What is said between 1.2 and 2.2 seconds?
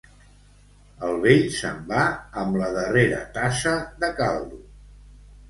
vell se'n va